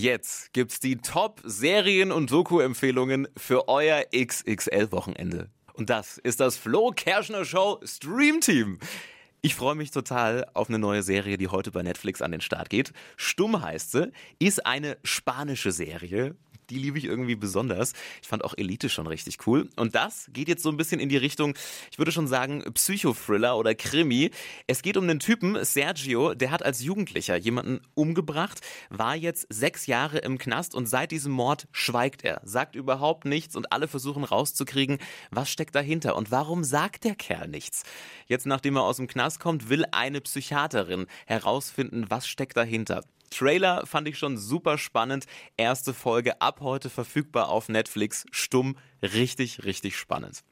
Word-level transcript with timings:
Jetzt 0.00 0.52
gibt's 0.52 0.78
die 0.78 0.98
Top-Serien- 0.98 2.12
und 2.12 2.30
Doku-Empfehlungen 2.30 3.26
für 3.36 3.66
euer 3.66 4.04
XXL-Wochenende. 4.14 5.50
Und 5.72 5.90
das 5.90 6.18
ist 6.18 6.38
das 6.38 6.56
Flo 6.56 6.92
Kerschner 6.94 7.44
Show 7.44 7.80
Stream 7.82 8.40
Team. 8.40 8.78
Ich 9.40 9.56
freue 9.56 9.74
mich 9.74 9.90
total 9.90 10.46
auf 10.54 10.68
eine 10.68 10.78
neue 10.78 11.02
Serie, 11.02 11.36
die 11.36 11.48
heute 11.48 11.72
bei 11.72 11.82
Netflix 11.82 12.22
an 12.22 12.30
den 12.30 12.40
Start 12.40 12.70
geht. 12.70 12.92
Stumm 13.16 13.60
heißt 13.60 13.90
sie, 13.90 14.12
ist 14.38 14.64
eine 14.64 14.98
spanische 15.02 15.72
Serie 15.72 16.36
die 16.70 16.78
liebe 16.78 16.98
ich 16.98 17.04
irgendwie 17.04 17.36
besonders. 17.36 17.92
Ich 18.22 18.28
fand 18.28 18.44
auch 18.44 18.54
Elite 18.56 18.88
schon 18.88 19.06
richtig 19.06 19.46
cool. 19.46 19.68
Und 19.76 19.94
das 19.94 20.28
geht 20.32 20.48
jetzt 20.48 20.62
so 20.62 20.68
ein 20.68 20.76
bisschen 20.76 21.00
in 21.00 21.08
die 21.08 21.16
Richtung, 21.16 21.54
ich 21.90 21.98
würde 21.98 22.12
schon 22.12 22.26
sagen, 22.26 22.64
Psychothriller 22.74 23.56
oder 23.56 23.74
Krimi. 23.74 24.30
Es 24.66 24.82
geht 24.82 24.96
um 24.96 25.04
einen 25.04 25.20
Typen, 25.20 25.62
Sergio, 25.64 26.34
der 26.34 26.50
hat 26.50 26.64
als 26.64 26.82
Jugendlicher 26.82 27.36
jemanden 27.36 27.80
umgebracht, 27.94 28.60
war 28.90 29.16
jetzt 29.16 29.46
sechs 29.50 29.86
Jahre 29.86 30.18
im 30.18 30.38
Knast 30.38 30.74
und 30.74 30.86
seit 30.86 31.10
diesem 31.10 31.32
Mord 31.32 31.68
schweigt 31.72 32.24
er, 32.24 32.40
sagt 32.44 32.74
überhaupt 32.74 33.24
nichts 33.24 33.56
und 33.56 33.72
alle 33.72 33.88
versuchen 33.88 34.24
rauszukriegen, 34.24 34.98
was 35.30 35.50
steckt 35.50 35.74
dahinter 35.74 36.16
und 36.16 36.30
warum 36.30 36.64
sagt 36.64 37.04
der 37.04 37.14
Kerl 37.14 37.48
nichts. 37.48 37.82
Jetzt, 38.26 38.46
nachdem 38.46 38.76
er 38.76 38.82
aus 38.82 38.96
dem 38.96 39.06
Knast 39.06 39.40
kommt, 39.40 39.68
will 39.68 39.84
eine 39.92 40.20
Psychiaterin 40.20 41.06
herausfinden, 41.26 42.06
was 42.08 42.28
steckt 42.28 42.56
dahinter. 42.56 43.02
Trailer 43.30 43.86
fand 43.86 44.08
ich 44.08 44.18
schon 44.18 44.36
super 44.36 44.78
spannend. 44.78 45.26
Erste 45.56 45.94
Folge 45.94 46.40
ab 46.40 46.60
heute 46.60 46.90
verfügbar 46.90 47.48
auf 47.48 47.68
Netflix. 47.68 48.26
Stumm, 48.30 48.76
richtig, 49.02 49.64
richtig 49.64 49.96
spannend. 49.96 50.42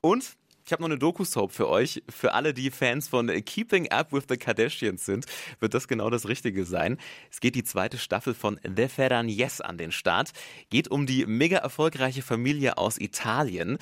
Und 0.00 0.36
ich 0.68 0.72
habe 0.72 0.82
noch 0.82 0.90
eine 0.90 0.98
Doku-Soap 0.98 1.50
für 1.50 1.66
euch. 1.66 2.02
Für 2.10 2.34
alle, 2.34 2.52
die 2.52 2.70
Fans 2.70 3.08
von 3.08 3.28
Keeping 3.28 3.90
Up 3.90 4.12
with 4.12 4.24
the 4.28 4.36
Kardashians 4.36 5.02
sind, 5.02 5.24
wird 5.60 5.72
das 5.72 5.88
genau 5.88 6.10
das 6.10 6.28
Richtige 6.28 6.66
sein. 6.66 6.98
Es 7.30 7.40
geht 7.40 7.54
die 7.54 7.64
zweite 7.64 7.96
Staffel 7.96 8.34
von 8.34 8.60
The 8.76 8.88
Ferragnes 8.88 9.62
an 9.62 9.78
den 9.78 9.92
Start. 9.92 10.32
Geht 10.68 10.88
um 10.88 11.06
die 11.06 11.24
mega 11.24 11.56
erfolgreiche 11.56 12.20
Familie 12.20 12.76
aus 12.76 13.00
Italien 13.00 13.78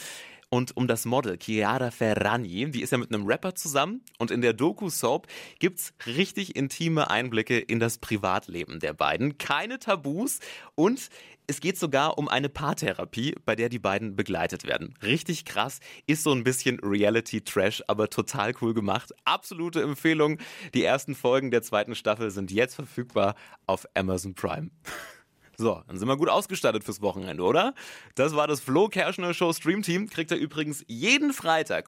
und 0.48 0.77
um 0.77 0.86
das 0.86 1.05
Model 1.05 1.39
Chiara 1.39 1.91
Ferragni. 1.91 2.70
Die 2.70 2.83
ist 2.83 2.92
ja 2.92 2.98
mit 2.98 3.12
einem 3.12 3.27
Rapper 3.27 3.55
zusammen 3.55 4.02
und 4.19 4.30
in 4.30 4.41
der 4.41 4.52
Doku-Soap 4.52 5.27
gibt's 5.58 5.92
richtig 6.06 6.56
intime 6.56 7.11
Einblicke 7.11 7.58
in 7.58 7.80
das 7.80 7.98
Privatleben 7.98 8.80
der 8.80 8.92
beiden. 8.92 9.39
Keine 9.39 9.78
Tabus 9.78 10.41
und 10.74 11.11
es 11.48 11.61
geht 11.61 11.78
sogar 11.78 12.19
um 12.19 12.28
eine 12.28 12.48
Paartherapie, 12.48 13.36
bei 13.44 13.55
der 13.55 13.69
die 13.69 13.78
beiden 13.78 14.17
begleitet 14.17 14.64
werden. 14.64 14.94
Richtig 15.02 15.44
krass, 15.44 15.78
ist 16.06 16.24
so 16.24 16.33
ein 16.33 16.42
bisschen 16.42 16.80
Reality-Trash, 16.80 17.84
aber 17.86 18.11
total 18.11 18.52
cool 18.61 18.74
gemacht. 18.74 19.12
Absolute 19.24 19.80
Empfehlung. 19.80 20.39
Die 20.74 20.83
ersten 20.83 21.14
Folgen 21.14 21.52
der 21.52 21.62
zweiten 21.62 21.94
Staffel 21.94 22.30
sind 22.33 22.50
jetzt 22.50 22.74
verfügbar 22.74 23.36
auf 23.67 23.86
Amazon 23.94 24.34
Prime. 24.34 24.70
So, 25.59 25.83
dann 25.87 25.99
sind 25.99 26.09
wir 26.09 26.17
gut 26.17 26.31
ausgestattet 26.31 26.85
fürs 26.85 27.03
Wochenende, 27.03 27.43
oder? 27.43 27.75
Das 28.15 28.35
war 28.35 28.47
das 28.47 28.61
Flo 28.61 28.89
Kerschner 28.89 29.35
Show 29.35 29.53
Stream 29.53 29.83
Team. 29.83 30.09
Kriegt 30.09 30.31
ihr 30.31 30.37
übrigens 30.39 30.85
jeden 30.89 31.33
Freitag 31.35 31.85